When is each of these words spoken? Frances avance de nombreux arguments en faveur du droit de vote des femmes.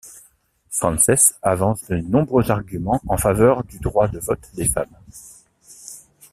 Frances 0.71 1.35
avance 1.43 1.83
de 1.87 1.97
nombreux 1.97 2.49
arguments 2.49 2.99
en 3.07 3.17
faveur 3.17 3.63
du 3.63 3.77
droit 3.77 4.07
de 4.07 4.17
vote 4.17 4.49
des 4.55 4.65
femmes. 4.67 4.87